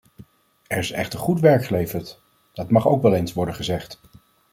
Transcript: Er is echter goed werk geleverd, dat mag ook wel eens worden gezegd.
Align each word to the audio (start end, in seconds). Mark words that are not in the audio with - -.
Er 0.67 0.77
is 0.77 0.91
echter 0.91 1.19
goed 1.19 1.39
werk 1.39 1.65
geleverd, 1.65 2.21
dat 2.53 2.69
mag 2.69 2.87
ook 2.87 3.01
wel 3.01 3.13
eens 3.13 3.33
worden 3.33 3.55
gezegd. 3.55 4.01